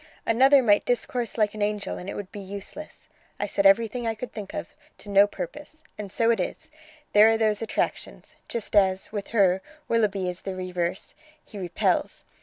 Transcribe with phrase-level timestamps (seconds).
[0.25, 3.07] Another might discourse like an angel and it would be useless.
[3.39, 5.83] I said everything I could think of, to no purpose.
[5.95, 6.71] And so it is:
[7.13, 8.33] there are those attractions!
[8.47, 11.13] just as, with her, Willoughby is the reverse,
[11.45, 12.23] he repels.